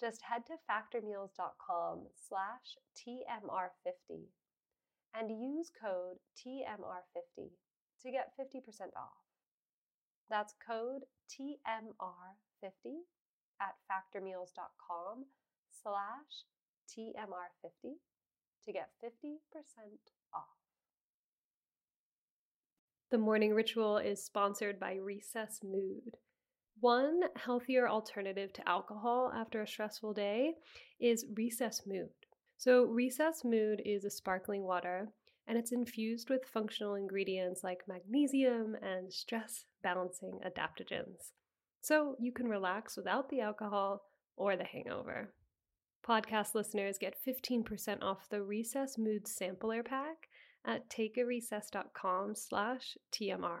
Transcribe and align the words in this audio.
Just 0.00 0.22
head 0.22 0.42
to 0.46 0.54
factormeals.com 0.70 2.06
slash 2.28 2.78
TMR50 2.96 4.26
and 5.14 5.30
use 5.30 5.70
code 5.80 6.18
TMR50 6.38 7.50
to 8.02 8.10
get 8.10 8.32
50% 8.38 8.62
off. 8.96 9.26
That's 10.30 10.54
code 10.64 11.02
TMR50 11.28 13.02
at 13.60 13.74
factormeals.com 13.90 15.24
slash 15.82 16.44
TMR50 16.88 17.94
to 18.64 18.72
get 18.72 18.90
50% 19.04 19.38
off. 20.32 20.44
The 23.10 23.18
morning 23.18 23.54
ritual 23.54 23.96
is 23.96 24.22
sponsored 24.22 24.78
by 24.78 24.94
Recess 24.94 25.60
Mood. 25.64 26.18
One 26.80 27.22
healthier 27.34 27.88
alternative 27.88 28.52
to 28.52 28.68
alcohol 28.68 29.32
after 29.34 29.62
a 29.62 29.66
stressful 29.66 30.12
day 30.12 30.54
is 31.00 31.26
Recess 31.34 31.82
Mood. 31.86 32.10
So, 32.56 32.84
Recess 32.84 33.44
Mood 33.44 33.82
is 33.84 34.04
a 34.04 34.10
sparkling 34.10 34.62
water 34.62 35.08
and 35.48 35.58
it's 35.58 35.72
infused 35.72 36.28
with 36.30 36.44
functional 36.44 36.94
ingredients 36.94 37.64
like 37.64 37.88
magnesium 37.88 38.76
and 38.82 39.12
stress 39.12 39.64
balancing 39.82 40.38
adaptogens. 40.46 41.32
So, 41.80 42.16
you 42.20 42.32
can 42.32 42.46
relax 42.46 42.96
without 42.96 43.28
the 43.28 43.40
alcohol 43.40 44.02
or 44.36 44.56
the 44.56 44.64
hangover. 44.64 45.32
Podcast 46.06 46.54
listeners 46.54 46.96
get 46.98 47.16
15% 47.26 48.02
off 48.02 48.28
the 48.28 48.42
Recess 48.42 48.98
Mood 48.98 49.26
Sampler 49.26 49.82
Pack 49.82 50.28
at 50.64 50.88
takearecess.com 50.88 52.34
slash 52.36 52.96
TMR. 53.12 53.60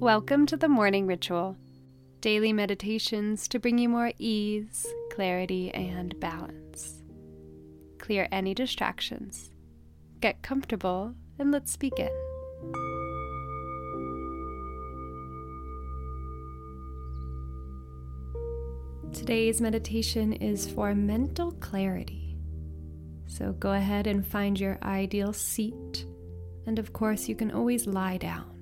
Welcome 0.00 0.46
to 0.46 0.56
the 0.56 0.68
Morning 0.68 1.08
Ritual 1.08 1.56
daily 2.20 2.52
meditations 2.52 3.48
to 3.48 3.58
bring 3.58 3.78
you 3.78 3.88
more 3.88 4.12
ease, 4.16 4.86
clarity, 5.10 5.72
and 5.74 6.18
balance. 6.20 7.02
Clear 7.98 8.28
any 8.30 8.54
distractions. 8.54 9.50
Get 10.20 10.40
comfortable 10.40 11.16
and 11.40 11.50
let's 11.50 11.76
begin. 11.76 12.10
Today's 19.12 19.60
meditation 19.60 20.32
is 20.32 20.70
for 20.70 20.94
mental 20.94 21.50
clarity. 21.50 22.36
So 23.26 23.50
go 23.50 23.72
ahead 23.72 24.06
and 24.06 24.24
find 24.24 24.60
your 24.60 24.78
ideal 24.84 25.32
seat. 25.32 26.06
And 26.66 26.78
of 26.78 26.92
course, 26.92 27.28
you 27.28 27.34
can 27.34 27.50
always 27.50 27.88
lie 27.88 28.18
down 28.18 28.57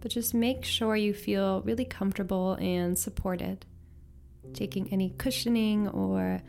but 0.00 0.10
just 0.10 0.34
make 0.34 0.64
sure 0.64 0.96
you 0.96 1.12
feel 1.12 1.62
really 1.62 1.84
comfortable 1.84 2.54
and 2.54 2.98
supported. 2.98 3.66
Taking 4.54 4.92
any 4.92 5.10
cushioning 5.10 5.88
or 5.88 6.42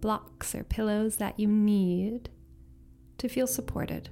blocks 0.00 0.54
or 0.54 0.64
pillows 0.64 1.16
that 1.16 1.38
you 1.38 1.48
need 1.48 2.30
to 3.18 3.28
feel 3.28 3.46
supported. 3.46 4.10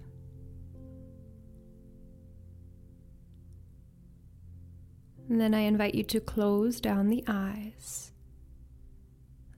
And 5.29 5.41
then 5.41 5.55
I 5.55 5.61
invite 5.61 5.95
you 5.95 6.03
to 6.05 6.21
close 6.21 6.81
down 6.81 7.09
the 7.09 7.25
eyes. 7.27 8.13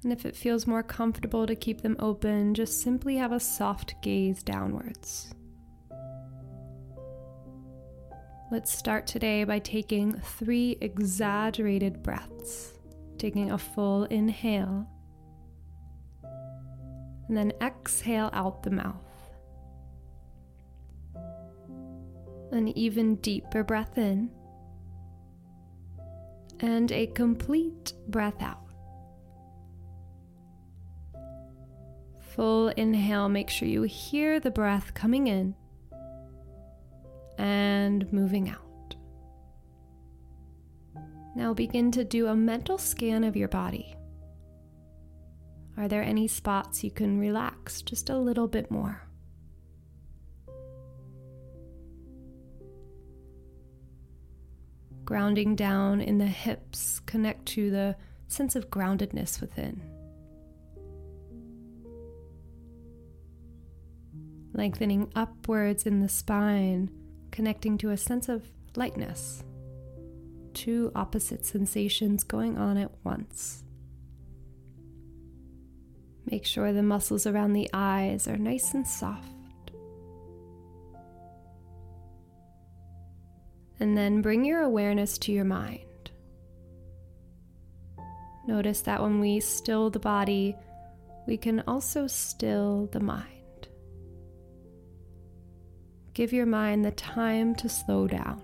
And 0.05 0.13
if 0.13 0.25
it 0.27 0.37
feels 0.37 0.67
more 0.67 0.83
comfortable 0.83 1.47
to 1.47 1.57
keep 1.57 1.81
them 1.81 1.97
open, 1.99 2.55
just 2.55 2.81
simply 2.81 3.17
have 3.17 3.33
a 3.33 3.41
soft 3.41 3.95
gaze 4.03 4.43
downwards. 4.43 5.34
Let's 8.55 8.73
start 8.73 9.09
today 9.09 9.43
by 9.43 9.59
taking 9.59 10.13
three 10.13 10.79
exaggerated 10.81 12.05
breaths. 12.05 12.79
Taking 13.19 13.51
a 13.51 13.59
full 13.59 14.05
inhale, 14.05 14.87
and 16.23 17.37
then 17.37 17.53
exhale 17.61 18.31
out 18.33 18.63
the 18.63 18.71
mouth. 18.71 18.95
An 22.53 22.69
even 22.79 23.17
deeper 23.17 23.65
breath 23.65 23.99
in, 23.99 24.31
and 26.61 26.93
a 26.93 27.09
complete 27.09 27.95
breath 28.07 28.41
out. 28.41 28.69
Full 32.37 32.69
inhale, 32.69 33.29
make 33.29 33.51
sure 33.51 33.67
you 33.67 33.83
hear 33.83 34.39
the 34.39 34.53
breath 34.53 34.95
coming 34.95 35.27
in 35.27 35.57
and 37.39 38.11
moving 38.13 38.49
out. 38.49 38.61
Now 41.37 41.53
begin 41.53 41.91
to 41.93 42.05
do 42.05 42.29
a 42.29 42.37
mental 42.37 42.79
scan 42.79 43.25
of 43.25 43.37
your 43.37 43.49
body. 43.49 43.97
Are 45.77 45.89
there 45.89 46.03
any 46.03 46.29
spots 46.29 46.85
you 46.85 46.93
can 46.93 47.19
relax 47.19 47.83
just 47.83 48.09
a 48.09 48.17
little 48.17 48.47
bit 48.47 48.71
more? 48.71 49.03
Grounding 55.05 55.57
down 55.57 56.01
in 56.01 56.19
the 56.19 56.27
hips, 56.27 57.01
connect 57.01 57.47
to 57.47 57.71
the 57.71 57.97
sense 58.29 58.55
of 58.55 58.71
groundedness 58.71 59.41
within. 59.41 59.83
Lengthening 64.53 65.11
upwards 65.17 65.85
in 65.85 66.01
the 66.01 66.09
spine 66.09 66.89
connecting 67.35 67.77
to 67.77 67.91
a 67.91 67.97
sense 67.97 68.29
of 68.29 68.45
lightness. 68.77 69.43
Two 70.55 70.93
opposite 70.95 71.45
sensations 71.45 72.23
going 72.23 72.57
on 72.57 72.77
at 72.77 72.93
once. 73.03 73.65
Make 76.31 76.47
sure 76.47 76.73
the 76.73 76.85
muscles 76.85 77.27
around 77.27 77.53
the 77.53 77.69
eyes 77.75 78.29
are 78.29 78.37
nice 78.37 78.73
and 78.73 78.87
soft. 78.87 79.27
And 83.81 83.99
then 83.99 84.23
bring 84.23 84.45
your 84.45 84.63
awareness 84.63 85.19
to 85.19 85.33
your 85.33 85.45
mind. 85.45 85.81
Notice 88.47 88.83
that 88.83 89.03
when 89.03 89.19
we 89.19 89.41
still 89.41 89.91
the 89.91 89.99
body, 89.99 90.55
we 91.27 91.37
can 91.37 91.65
also 91.67 92.07
still 92.07 92.89
the 92.93 93.01
mind. 93.01 93.34
Give 96.15 96.33
your 96.33 96.47
mind 96.47 96.85
the 96.85 96.93
time 96.93 97.57
to 97.57 97.69
slow 97.69 98.07
down. 98.07 98.41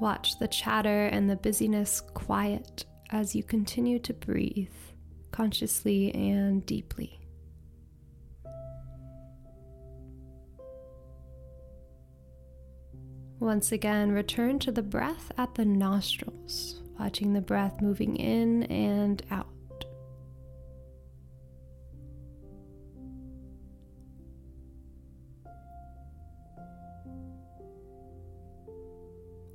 Watch 0.00 0.38
the 0.38 0.46
chatter 0.46 1.06
and 1.06 1.28
the 1.28 1.34
busyness 1.34 2.00
quiet 2.14 2.86
as 3.10 3.34
you 3.34 3.42
continue 3.42 3.98
to 3.98 4.14
breathe 4.14 4.70
consciously 5.32 6.14
and 6.14 6.64
deeply. 6.64 7.18
Once 13.40 13.72
again, 13.72 14.12
return 14.12 14.60
to 14.60 14.70
the 14.70 14.82
breath 14.82 15.32
at 15.36 15.54
the 15.56 15.64
nostrils, 15.64 16.80
watching 16.98 17.32
the 17.32 17.40
breath 17.40 17.80
moving 17.80 18.16
in 18.16 18.64
and 18.64 19.22
out. 19.32 19.48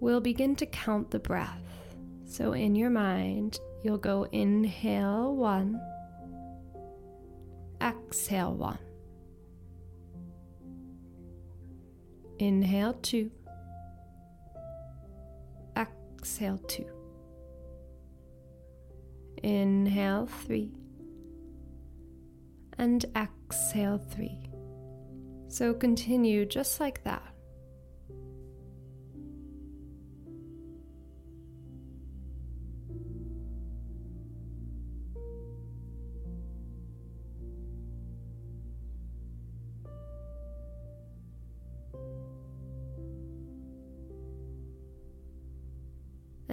We'll 0.04 0.20
begin 0.20 0.54
to 0.54 0.66
count 0.66 1.10
the 1.12 1.20
breath. 1.20 1.64
So 2.26 2.52
in 2.52 2.76
your 2.76 2.90
mind, 2.90 3.58
you'll 3.84 3.98
go 3.98 4.28
inhale 4.34 5.34
one, 5.34 5.80
exhale 7.82 8.54
one, 8.54 8.80
inhale 12.38 12.96
two, 12.96 13.32
exhale 15.78 16.58
two, 16.68 16.90
inhale 19.42 20.26
three, 20.26 20.74
and 22.78 23.06
exhale 23.16 24.00
three. 24.00 24.50
So 25.48 25.74
continue 25.74 26.46
just 26.46 26.82
like 26.82 27.06
that. 27.06 27.33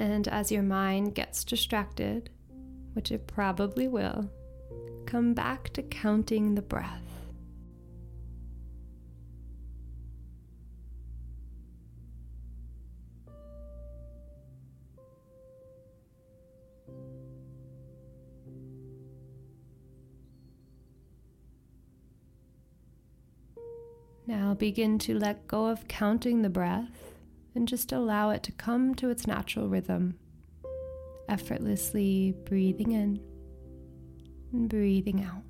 And 0.00 0.26
as 0.28 0.50
your 0.50 0.62
mind 0.62 1.14
gets 1.14 1.44
distracted, 1.44 2.30
which 2.94 3.12
it 3.12 3.26
probably 3.26 3.86
will, 3.86 4.30
come 5.04 5.34
back 5.34 5.68
to 5.74 5.82
counting 5.82 6.54
the 6.54 6.62
breath. 6.62 7.02
Now 24.26 24.54
begin 24.54 24.98
to 25.00 25.18
let 25.18 25.46
go 25.46 25.66
of 25.66 25.86
counting 25.88 26.40
the 26.40 26.48
breath 26.48 27.09
and 27.54 27.66
just 27.66 27.92
allow 27.92 28.30
it 28.30 28.42
to 28.44 28.52
come 28.52 28.94
to 28.94 29.10
its 29.10 29.26
natural 29.26 29.68
rhythm, 29.68 30.18
effortlessly 31.28 32.34
breathing 32.44 32.92
in 32.92 33.20
and 34.52 34.68
breathing 34.68 35.24
out. 35.24 35.42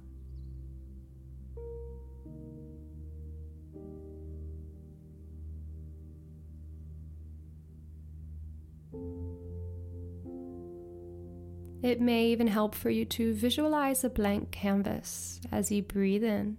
It 11.82 11.98
may 12.00 12.26
even 12.26 12.46
help 12.46 12.74
for 12.74 12.90
you 12.90 13.06
to 13.06 13.32
visualize 13.32 14.04
a 14.04 14.10
blank 14.10 14.50
canvas 14.50 15.40
as 15.50 15.72
you 15.72 15.82
breathe 15.82 16.24
in 16.24 16.58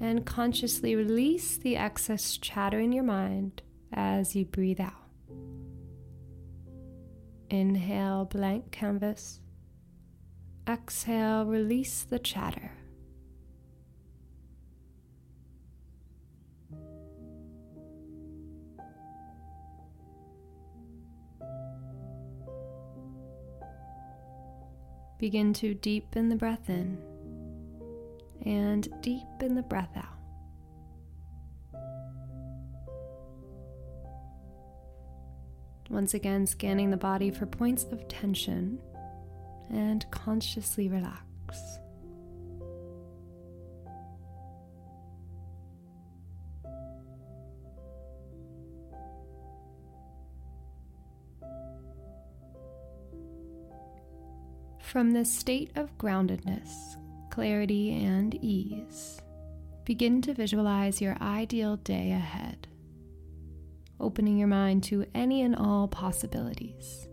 and 0.00 0.24
consciously 0.24 0.94
release 0.94 1.58
the 1.58 1.76
excess 1.76 2.38
chatter 2.38 2.80
in 2.80 2.92
your 2.92 3.04
mind 3.04 3.62
as 3.94 4.34
you 4.34 4.44
breathe 4.44 4.80
out. 4.80 4.92
Inhale, 7.50 8.24
blank 8.24 8.70
canvas. 8.72 9.40
Exhale, 10.68 11.46
release 11.46 12.02
the 12.02 12.18
chatter. 12.18 12.72
Begin 25.18 25.52
to 25.54 25.74
deepen 25.74 26.28
the 26.28 26.36
breath 26.36 26.68
in 26.68 26.98
and 28.44 28.88
deepen 29.00 29.54
the 29.54 29.62
breath 29.62 29.96
out. 29.96 30.13
Once 35.90 36.14
again, 36.14 36.46
scanning 36.46 36.90
the 36.90 36.96
body 36.96 37.30
for 37.30 37.46
points 37.46 37.84
of 37.84 38.08
tension 38.08 38.78
and 39.70 40.06
consciously 40.10 40.88
relax. 40.88 41.20
From 54.80 55.10
this 55.10 55.32
state 55.32 55.72
of 55.74 55.96
groundedness, 55.98 56.70
clarity, 57.30 57.92
and 58.04 58.32
ease, 58.36 59.20
begin 59.84 60.22
to 60.22 60.34
visualize 60.34 61.00
your 61.00 61.16
ideal 61.20 61.76
day 61.78 62.12
ahead 62.12 62.68
opening 64.00 64.36
your 64.36 64.48
mind 64.48 64.82
to 64.84 65.06
any 65.14 65.42
and 65.42 65.54
all 65.56 65.88
possibilities. 65.88 67.08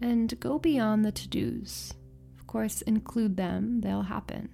And 0.00 0.38
go 0.40 0.58
beyond 0.58 1.04
the 1.04 1.12
to 1.12 1.28
dos. 1.28 1.92
Of 2.38 2.46
course, 2.46 2.82
include 2.82 3.36
them, 3.36 3.80
they'll 3.80 4.02
happen. 4.02 4.50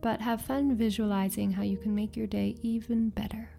But 0.00 0.20
have 0.20 0.42
fun 0.42 0.76
visualizing 0.76 1.52
how 1.52 1.62
you 1.62 1.76
can 1.76 1.94
make 1.94 2.16
your 2.16 2.26
day 2.26 2.56
even 2.62 3.10
better. 3.10 3.50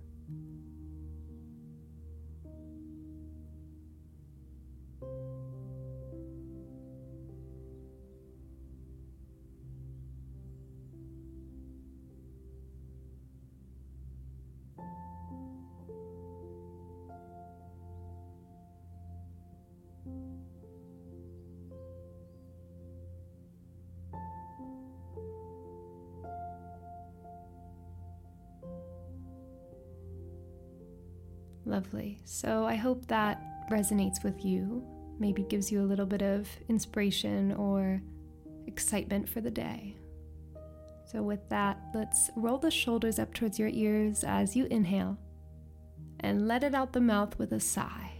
Lovely. 31.69 32.19
So 32.25 32.65
I 32.65 32.73
hope 32.73 33.05
that 33.07 33.69
resonates 33.69 34.23
with 34.23 34.43
you, 34.43 34.83
maybe 35.19 35.43
gives 35.43 35.71
you 35.71 35.83
a 35.83 35.85
little 35.85 36.07
bit 36.07 36.23
of 36.23 36.49
inspiration 36.67 37.53
or 37.53 38.01
excitement 38.65 39.29
for 39.29 39.39
the 39.39 39.51
day. 39.51 39.95
So, 41.05 41.21
with 41.21 41.47
that, 41.49 41.79
let's 41.93 42.31
roll 42.35 42.57
the 42.57 42.71
shoulders 42.71 43.19
up 43.19 43.35
towards 43.35 43.59
your 43.59 43.69
ears 43.69 44.23
as 44.23 44.55
you 44.55 44.65
inhale 44.65 45.17
and 46.19 46.47
let 46.47 46.63
it 46.63 46.73
out 46.73 46.93
the 46.93 47.01
mouth 47.01 47.37
with 47.37 47.51
a 47.51 47.59
sigh. 47.59 48.13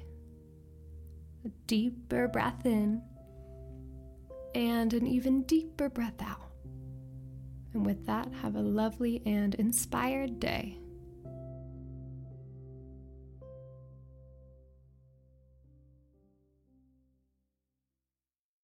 A 1.43 1.49
deeper 1.65 2.27
breath 2.27 2.65
in 2.65 3.01
and 4.53 4.93
an 4.93 5.07
even 5.07 5.41
deeper 5.43 5.89
breath 5.89 6.21
out. 6.21 6.51
And 7.73 7.83
with 7.83 8.05
that, 8.05 8.31
have 8.43 8.55
a 8.55 8.61
lovely 8.61 9.23
and 9.25 9.55
inspired 9.55 10.39
day. 10.39 10.77